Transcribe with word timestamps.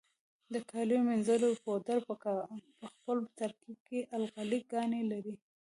د 0.53 0.55
کالیو 0.69 1.05
منیځلو 1.07 1.49
پوډر 1.63 1.99
په 2.79 2.85
خپل 2.93 3.17
ترکیب 3.39 3.77
کې 3.87 3.99
القلي 4.17 4.59
ګانې 4.71 5.01
لري. 5.11 5.35